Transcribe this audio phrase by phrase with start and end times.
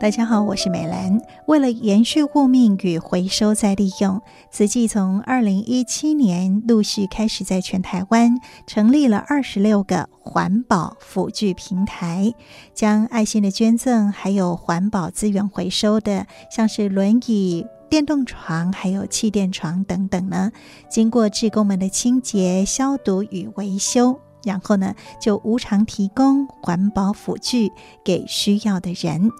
[0.00, 1.20] 大家好，我是美兰。
[1.46, 12.32] 为了延续护命与回收再利用，慈济从二零一七年陆续开始在全台湾成立了二十六个环保辅具平台，
[12.72, 20.52] 将爱心的捐赠还有环保资源回收的，像是轮椅、电动床还有气垫床等等呢，
[20.88, 24.20] 经过志工们的清洁、消毒与维修。
[24.48, 27.70] 然后呢，就无偿提供环保辅具
[28.02, 29.30] 给需要的人，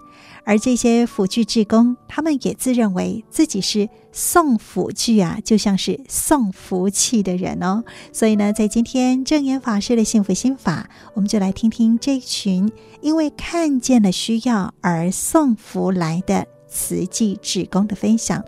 [0.45, 7.83] 而这些辅具志工，他们也自认为自己是送辅具啊，就像是送福气的人哦。
[8.13, 12.71] 所以呢，在今天证严法师的幸福心法，我们就来听听这群
[13.01, 18.43] 因为看见了需要而送福来的慈济志工的分享。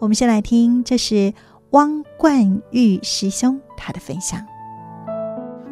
[0.00, 1.32] 我们先来听，这是
[1.70, 4.49] 汪冠玉师兄他的分享。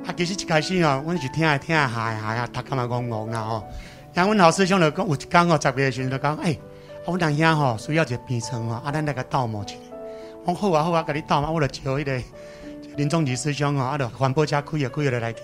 [0.09, 3.63] 啊，其实一开始哦，阮是听啊听啊，嗨嗨啊，读干嘛戆戆啦吼。
[4.15, 6.61] 然后阮老师兄就讲，有一天哦，十月时阵就讲，哎、欸，
[7.05, 9.75] 我当兄吼需要一个病床哦，啊，咱来个斗磨一下。
[10.47, 12.23] 我好啊好啊，甲你斗嘛，我就招迄个
[12.97, 15.43] 林宗吉师兄哦，啊，就环保车开啊开了来去，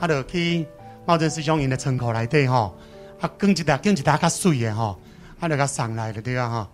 [0.00, 0.66] 啊，就去
[1.06, 2.76] 茂正师兄因的仓库内底吼，
[3.20, 4.98] 啊，卷一沓卷一沓较水的吼，
[5.38, 6.66] 啊，就甲送来了对啊吼。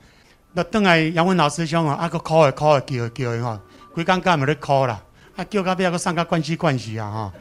[0.55, 3.61] 那等来杨文老师兄哦，啊，个哭的哭的叫的叫的吼，
[3.93, 4.99] 规工干嘛咧哭啦？
[5.39, 7.09] 啊，叫到尾啊，搁送到关系关系啊！
[7.09, 7.33] 吼，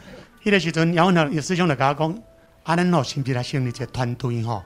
[0.44, 2.16] 迄个时阵，然后呢，有师兄就甲我讲：
[2.62, 4.64] 啊，咱吼是不是来成立一个团队吼？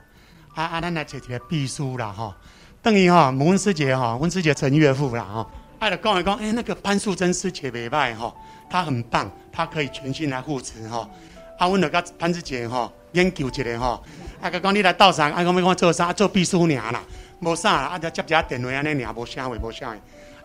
[0.53, 2.33] 啊啊，咱来找一个秘书啦吼。
[2.81, 5.49] 等于吼，温师姐吼，温师姐陈岳父啦吼。
[5.79, 8.35] 啊，就讲一讲，诶，那个潘素贞师姐袂歹吼，
[8.69, 11.09] 她很棒，她可以全心来负责吼。
[11.57, 14.03] 啊，阮就甲潘师姐吼研究一下吼。
[14.41, 15.29] 啊，佮讲你来斗啥？
[15.29, 16.11] 啊，讲要讲做啥？
[16.11, 17.01] 做秘书尔啦，
[17.39, 17.87] 无啥啦。
[17.87, 19.95] 啊，就接一下电话安尼尔，无啥话，无啥。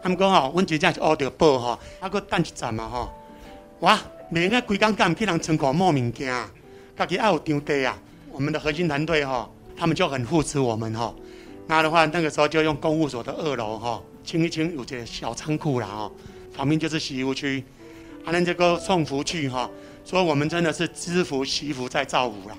[0.03, 3.13] 他们讲吼，阮真正是学着报吼，啊，搁等一站嘛吼。
[3.81, 3.99] 哇，
[4.31, 6.33] 每个规工干去人仓库摸物件，
[6.97, 7.99] 家己爱有场地啊。
[8.31, 11.15] 我们的核心团队吼，他们就很扶持我们吼。
[11.67, 16.13] 那的话，那个时候就用公务所的二楼吼，清一清有一个小仓库啦吼，
[16.55, 17.65] 旁边就是洗衣区。
[18.25, 19.71] 啊，咱这个送福去吼，
[20.05, 22.57] 所以我们真的是知福惜福在造福啦。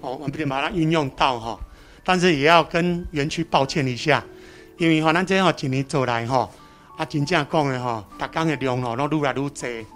[0.00, 1.58] 哦，我们不仅把它运用到哈，
[2.04, 4.24] 但是也要跟园区抱歉一下，
[4.78, 6.48] 因为哈，咱这样几年走来哈。
[6.96, 9.86] 啊，真正讲的吼，逐工的量吼，拢愈来愈济。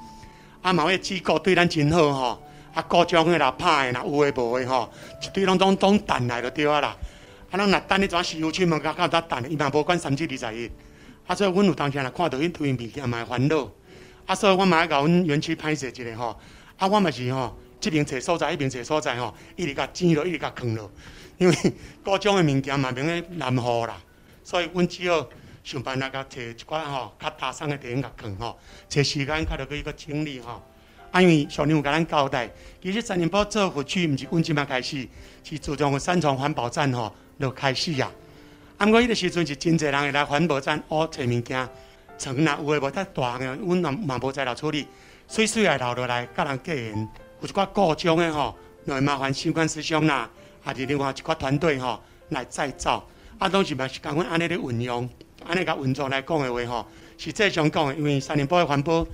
[0.60, 2.42] 啊，某个机构对咱真好吼，
[2.74, 6.94] 啊，各种的啦、歹的啦、有诶无诶吼，一堆拢总总等来就对啊啦。
[7.50, 10.70] 啊，咱若等你怎洗护区门口到搭等，伊嘛无管三七二十一。
[11.26, 13.66] 啊，所以阮有当时若看到因推物件嘛会烦恼。
[14.26, 16.38] 啊，所以我嘛爱甲阮园区拍摄一个吼。
[16.76, 20.90] 啊，我嘛是吼，即边找所在，迄边找所在吼，一直甲挤落，一直甲扛落。
[21.38, 21.56] 因为
[22.04, 23.96] 各种的物件嘛免个难货啦，
[24.44, 25.26] 所以阮只好。
[25.62, 30.62] 想办法甲找一寡吼较大声的电影甲放吼，找时间较着去一个清理吼。
[31.10, 32.48] 啊，因为上年有甲咱交代，
[32.80, 35.06] 其实三年报做福区毋是阮即摆开始，
[35.42, 38.08] 是自从三重环保站吼就开始呀。
[38.78, 41.68] 啊，毋过迄个时阵是真侪人会来环保站学找物件，
[42.16, 44.86] 床若有诶无太大个，阮嘛嘛无在了处理，
[45.28, 47.08] 水水来流落来，甲人结缘。
[47.40, 48.56] 有一寡故障诶吼，
[48.86, 50.30] 就会麻烦相关师兄啦，
[50.62, 53.04] 啊是另外一寡团队吼来再造。
[53.38, 55.08] 啊，拢是嘛是共阮安尼咧运用。
[55.46, 56.86] 安尼甲运作来讲的话吼，
[57.18, 59.06] 实际上讲的，因为三年半的环保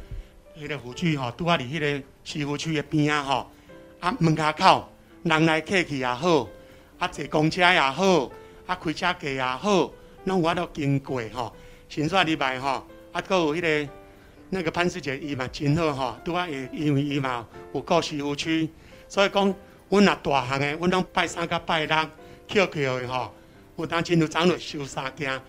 [0.59, 3.51] 迄个辅具吼，拄啊伫迄个西湖区的边啊吼，
[4.01, 4.89] 啊门口口
[5.23, 6.49] 人来客去也好，
[6.99, 8.31] 啊坐公车也好，
[8.67, 9.93] 啊开车过也好，
[10.25, 11.55] 拢有法度经过吼，
[11.89, 13.93] 先煞礼拜吼，啊搁有迄个
[14.51, 18.71] 那个潘师姐伊嘛真好吼，拄啊因因为伊嘛有顾西湖区，
[19.09, 19.55] 所以讲
[19.89, 21.97] 阮若大项的，阮拢拜三甲拜六
[22.49, 23.33] 扣扣的吼，
[23.77, 25.41] 有当真有长落收三件。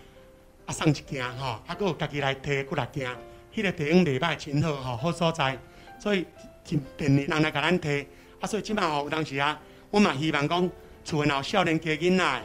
[0.68, 3.10] 啊，送一件吼，啊，有家己来提几来件，
[3.54, 5.58] 迄、个地方礼拜真好吼，好所在，
[5.98, 6.26] 所以
[6.62, 8.06] 真便利人来甲咱提。
[8.38, 9.58] 啊，所以即摆吼有当时啊，
[9.90, 10.70] 我嘛希望讲
[11.02, 12.42] 厝内有少年家囡仔，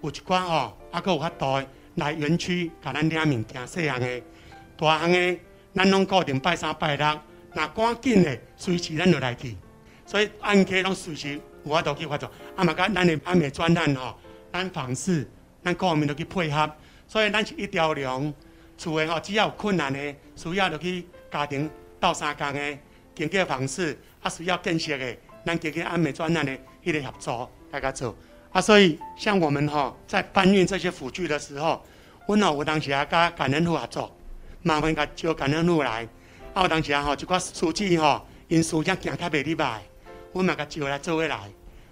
[0.00, 1.62] 有一寡吼，啊，有法度
[1.96, 4.22] 来园区甲咱领物件，细项的、
[4.78, 5.38] 大项的，
[5.74, 7.20] 咱拢固定拜三拜六，
[7.52, 9.54] 若赶紧的，随时咱就来去。
[10.06, 12.32] 所以按揭拢随时有法度去发作。
[12.56, 14.16] 啊嘛，甲咱的安美专案吼，
[14.50, 15.30] 咱访视，
[15.62, 16.70] 咱各方面都去配合。
[17.06, 18.32] 所以咱是一条龙，
[18.76, 21.70] 厝诶吼，只要有困难诶，需要就去家庭
[22.00, 22.78] 斗相共诶，
[23.14, 28.14] 经过方式啊，需要建设诶，咱经过安美专案诶，迄个合作大家做
[28.52, 28.60] 啊。
[28.60, 31.82] 所以像我们吼，在搬运这些辅具的时候，
[32.26, 34.14] 阮吼有当时啊，甲感恩户合作，
[34.62, 36.06] 麻烦甲招感恩户来。
[36.52, 39.82] 啊，有当时啊吼，一寡书记吼，因事业行较袂礼拜，
[40.32, 41.38] 阮嘛甲招来做伙来，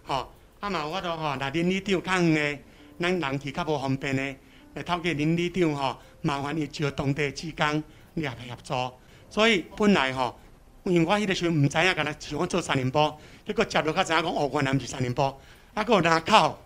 [0.05, 2.65] 吼啊嘛有法度吼，若邻里长较远诶，
[2.99, 4.39] 咱人去较无方便诶
[4.75, 4.81] 诶。
[4.81, 7.83] 来透过邻里长吼，麻烦伊招当地职工
[8.15, 8.99] 来合作。
[9.31, 10.39] 所以本来吼，
[10.85, 13.13] 因为我迄个时阵毋知影，干那想讲做三年埔，
[13.47, 15.35] 结果接落较知影讲哦，原来毋是三年埔，
[15.75, 16.59] 啊，搁有林口，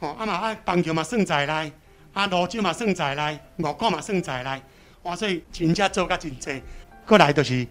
[0.00, 1.72] 吼，啊嘛啊棒球嘛算在内，
[2.12, 4.62] 啊罗球嘛算在内，乐高嘛算在内，
[5.02, 6.62] 哇，所以真正做甲真济。
[7.06, 7.66] 过来就是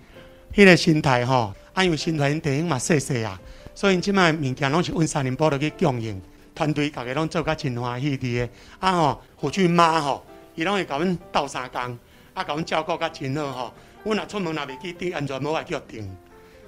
[0.54, 3.40] 迄个心态吼，啊因为新团电影嘛细细啊，
[3.74, 6.22] 所以即摆物件拢是阮三林波落去供应，
[6.56, 8.50] 团队逐个拢做甲真欢喜伫个，
[8.80, 10.26] 啊吼，辅具妈吼，
[10.56, 12.00] 伊拢会甲阮斗相共，
[12.34, 13.74] 啊甲阮照顾甲真好吼。
[14.06, 16.16] 阮若出门若袂记顶安全帽，爱叫顶，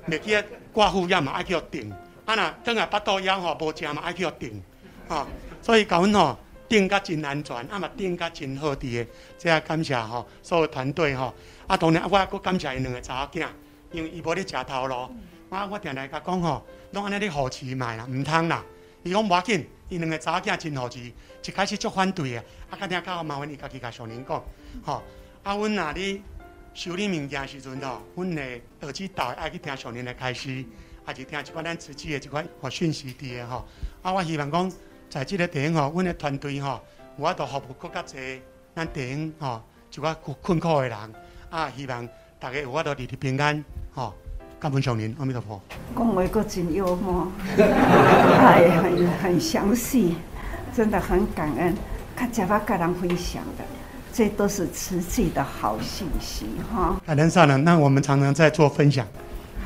[0.07, 0.38] 袂记
[0.74, 1.89] 挂护眼嘛爱叫顶，
[2.25, 4.62] 啊若等下巴肚枵吼无食嘛爱叫顶，
[5.07, 5.25] 吼。
[5.62, 6.38] 所以甲阮吼
[6.68, 11.34] 顶甲真安全，啊嘛顶甲真好伫个，这也感谢吼所有团队吼。
[11.66, 13.48] 啊，当然我阁感谢因两个查某囝，
[13.92, 15.10] 因为伊无咧食头路。
[15.50, 18.63] 我，我定定甲讲吼，拢安尼咧扶持卖啦，毋通啦。
[19.07, 22.44] 伊讲无要紧，伊两个查某囝真扶持，一开始足反对的。
[22.69, 24.44] 啊，甲听较麻烦伊家己甲上人讲，
[24.83, 25.04] 吼。
[25.44, 26.21] 啊，阮若咧
[26.74, 30.54] 修理物件时阵吼，阮的儿子导爱去听上人的开始，
[31.07, 33.65] 也是听一款咱自己的一款互讯息伫的吼。
[34.01, 34.71] 啊，我希望讲，
[35.10, 36.81] 在即个电影吼，阮的团队吼，
[37.18, 38.39] 有法度服务更加侪
[38.75, 40.98] 咱电影吼，一寡困苦的人。
[41.50, 41.71] 啊！
[41.77, 42.06] 希望
[42.42, 43.63] 大家有法度日日平安，
[43.94, 44.13] 吼！
[44.59, 45.62] 感恩上年，阿弥陀佛。
[45.95, 47.27] 讲话阁真幽默，
[47.57, 50.15] 哎，很很详细，
[50.74, 51.75] 真的很感恩。
[52.15, 53.63] 看甲巴甲人分享的，
[54.12, 57.00] 这都是实际的好信息，哈。
[57.06, 59.06] 感恩上人，那我们常常在做分享，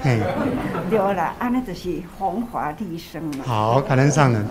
[0.03, 0.19] 哎。
[0.89, 3.45] 对了，安尼就是弘法利生嘛。
[3.45, 4.45] 好，感恩上人。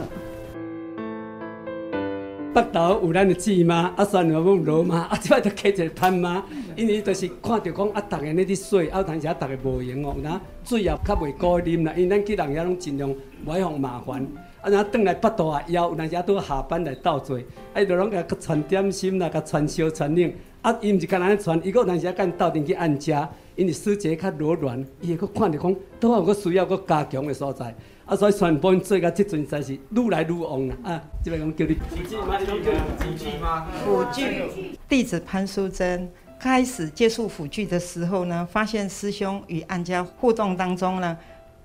[2.60, 6.42] 北投有咱的姊妈，啊，算了，阮罗妈，啊，即摆就开一个潘妈，
[6.76, 14.26] 因为就是看着讲啊，逐个咧滴水，啊，有当时啊，逐个无闲哦，那水也较袂高啉啦，因咱去人遐拢尽量唔爱互麻烦，
[14.60, 17.38] 啊，然后转来北投啊，以后有当时啊，拄下班来斗做，
[17.72, 27.74] 啊，伊就拢甲传点心啦，甲传烧传冷，啊，伊毋是干那咧传，伊个有当时啊，干斗阵去按遮，因为师姐较柔软，伊会佮看着讲，都有个需要佮加强的所在。
[28.04, 30.76] 啊，所以传播做到即阵才是愈来愈旺啦！
[30.82, 32.38] 啊，这边讲叫你辅具吗？
[32.40, 33.66] 辅具吗？
[33.84, 34.78] 辅具。
[34.88, 41.16] 弟子潘淑珍开始接触辅具的时候呢，发现师兄与安家互动当中呢，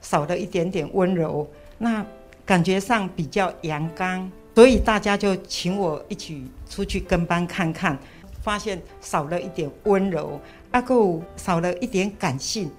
[0.02, 1.50] 少了一点点温柔，
[1.80, 2.06] 那
[2.46, 7.98] 感觉上比较阳刚，所以大家就请我一起出去跟班看看，
[8.42, 10.40] 发现少了一点温柔，
[10.72, 12.70] 阿够少了一点感性，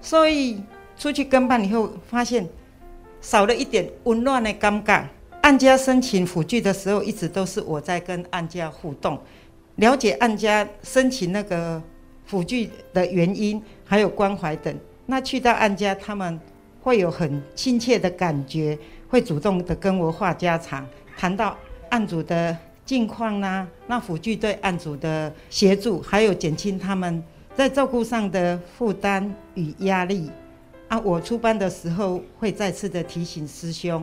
[0.00, 0.62] 所以
[0.96, 2.48] 出去跟班以后发现。
[3.20, 5.04] 少了一点温暖的感觉。
[5.40, 9.18] 案家申请辅具的时候，一直都是我在跟案家互动，
[9.74, 11.82] 了解案家申请那个
[12.26, 14.72] 辅具的原因，还有关怀等。
[15.06, 16.38] 那去到案家，他们
[16.80, 21.56] 会有很亲切的感觉，会主动的跟我话家常，谈到
[21.90, 27.22] 案主的近况啦，那辅具对案主的协助，还有减轻他们
[27.54, 30.30] 在照顾上的负担与压力。
[30.88, 34.02] 啊，我出班的时候会再次的提醒师兄，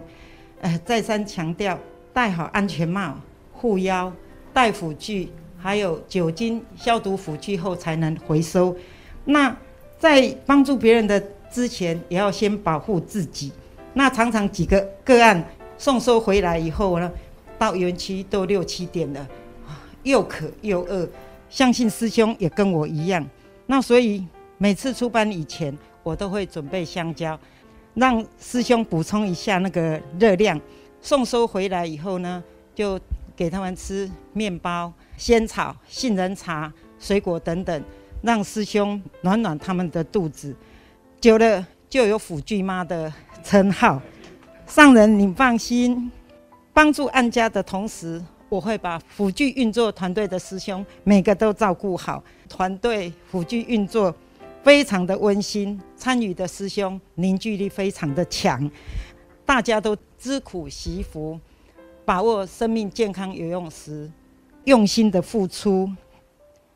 [0.61, 1.79] 呃，再三强调
[2.13, 3.15] 戴好安全帽、
[3.51, 4.13] 护腰、
[4.53, 8.75] 戴辅具，还有酒精消毒辅具后才能回收。
[9.25, 9.55] 那
[9.97, 11.19] 在帮助别人的
[11.51, 13.51] 之前，也要先保护自己。
[13.95, 15.44] 那常常几个个案
[15.77, 17.12] 送收回来以后呢，
[17.57, 19.27] 到园区都六七点了，
[20.03, 21.09] 又渴又饿。
[21.50, 23.25] 相信师兄也跟我一样。
[23.68, 24.25] 那所以
[24.57, 27.39] 每次出班以前，我都会准备香蕉，
[27.94, 30.59] 让师兄补充一下那个热量。
[31.01, 32.43] 送收回来以后呢，
[32.74, 33.00] 就
[33.36, 37.84] 给他们吃面包、仙草、杏仁茶、水果等等，
[38.22, 40.53] 让师兄暖暖他们的肚子。
[41.22, 43.12] 久了就有辅具妈的
[43.45, 44.01] 称号。
[44.67, 46.11] 上人你放心，
[46.73, 52.21] 帮助安家的同时，我会把辅具运作团队的师兄每个都照顾好。
[52.49, 54.13] 团队辅具运作。
[54.63, 58.67] 非常的温馨，参与的师兄凝聚力非常的强，
[59.45, 61.39] 大家都知苦惜福，
[62.03, 64.09] 把握生命健康有用时，
[64.63, 65.87] 用心的付出，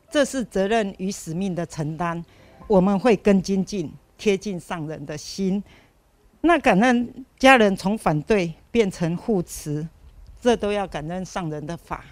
[0.08, 2.24] 这是责任与使命的承担。
[2.68, 5.60] 我们会更精进，贴近上人的心。
[6.40, 9.86] 那感恩家人从反对变成护持，
[10.40, 12.04] 这都要感恩上人的法。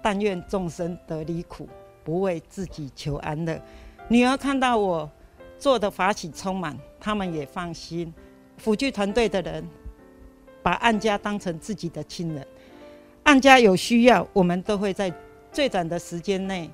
[0.00, 1.68] 但愿众生得离苦，
[2.04, 3.60] 不为自己求安乐。
[4.08, 5.10] 女儿看到我
[5.58, 8.14] 做的法喜充满，他们也放心。
[8.56, 9.68] 辅具团队的人
[10.62, 12.46] 把案家当成自己的亲人，
[13.24, 15.12] 案家有需要，我们都会在
[15.52, 16.70] 最短的时间内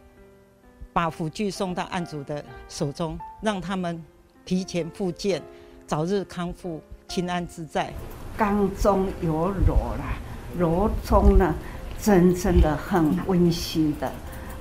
[0.92, 4.02] 把辅具送到案主的手中，让他们
[4.44, 5.42] 提前复健，
[5.86, 7.92] 早日康复，平安自在。
[8.36, 10.16] 刚中有柔啦，
[10.58, 11.54] 柔中呢，
[12.00, 14.10] 真正的很温馨的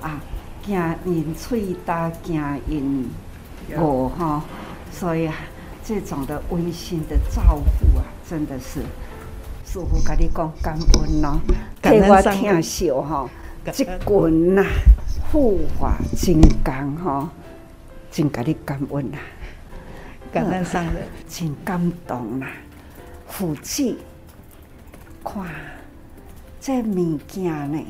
[0.00, 0.20] 啊。
[0.62, 3.10] 惊因喙大，惊因
[3.76, 4.42] 我哈，
[4.90, 5.34] 所以啊，
[5.84, 8.80] 这种的温馨的照顾啊，真的是
[9.66, 11.38] 师傅跟你讲感恩咯，
[11.82, 13.28] 替我听笑吼，
[13.72, 14.64] 这棍呐
[15.30, 17.28] 护法金刚吼，
[18.10, 19.18] 真跟你感恩呐，
[20.34, 20.94] 感恩上人，
[21.28, 22.46] 真感动呐，
[23.28, 23.98] 福气，
[25.22, 25.46] 看
[26.60, 27.80] 这物件呢，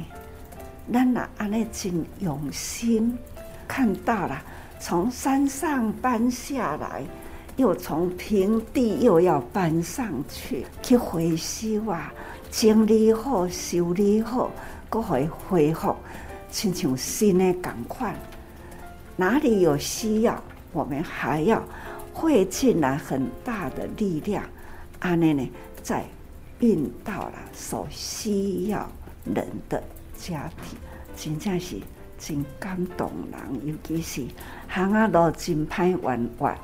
[0.93, 3.17] 咱呐安尼真用心
[3.67, 4.43] 看到了，
[4.79, 7.03] 从山上搬下来。
[7.57, 12.13] 又从平地又要搬上去，去回收啊，
[12.51, 14.51] 整理好、修理好，
[14.91, 15.95] 搁会恢复，
[16.51, 18.13] 亲像新的同款。
[19.15, 21.63] 哪里有需要，我们还要
[22.15, 24.45] 会进来很大的力量，
[25.01, 25.51] 安尼呢，
[25.83, 26.05] 在
[26.61, 28.89] 运到了所需要
[29.25, 29.83] 人的
[30.17, 30.79] 家庭，
[31.17, 31.77] 真正是
[32.17, 34.27] 真感动人，尤其是
[34.69, 36.57] 行啊路真歹弯弯。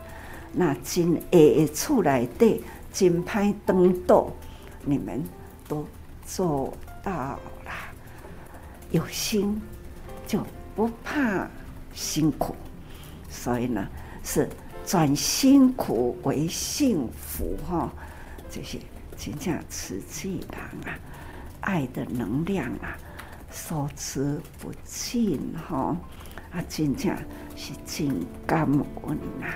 [0.52, 4.30] 那真下的厝内底真歹转倒，
[4.84, 5.22] 你们
[5.68, 5.84] 都
[6.24, 7.40] 做到了。
[8.90, 9.60] 有心
[10.26, 11.48] 就不怕
[11.92, 12.54] 辛苦，
[13.28, 13.86] 所以呢，
[14.24, 14.48] 是
[14.90, 17.92] 转辛苦为幸福哈。
[18.50, 18.76] 这些
[19.16, 20.58] 真正慈济人
[20.92, 20.98] 啊，
[21.60, 22.98] 爱的能量啊，
[23.52, 25.96] 所持不尽哈
[26.50, 27.16] 啊，真正
[27.54, 29.54] 是真感恩呐。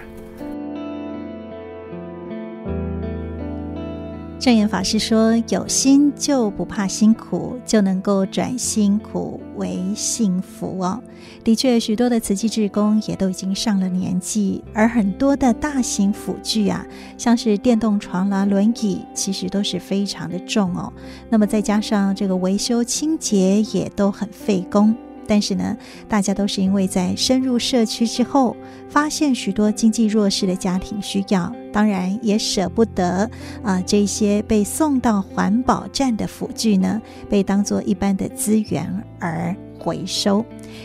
[4.44, 11.02] 证严法师说：“有心就不怕辛苦，就能够转辛苦为幸福哦。”
[11.42, 16.86] 的确，许多的慈济志工也都已经上了年纪，而很多的大型辅具啊，
[17.16, 20.92] 像是电动床啦、轮椅，其实都是非常的重哦。
[21.30, 24.94] 那么再加上这个维修清洁，也都很费工。
[25.26, 25.76] 但是呢，
[26.08, 28.56] 大家都是因为在深入社区之后，
[28.88, 33.30] 发现许多经济弱势的家庭需要，当然也舍不得
[33.62, 40.44] 啊、这些被送到环保站的辅具呢，被当做一般的资源而回收。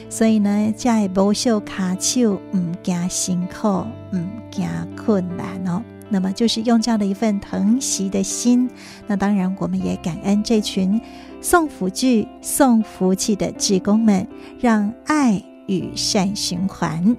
[0.10, 3.68] 所以呢，在无袖卡手，唔惊辛苦，
[4.14, 4.20] 唔
[4.52, 5.84] 惊困难哦。
[6.12, 8.68] 那么就是用这样的一份疼惜的心，
[9.06, 11.00] 那当然我们也感恩这群。
[11.42, 14.28] 送福具、送福气的职工们，
[14.60, 17.16] 让爱与善循环。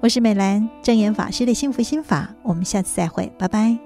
[0.00, 2.34] 我是美兰，正言法师的幸福心法。
[2.42, 3.76] 我们下次再会，拜拜。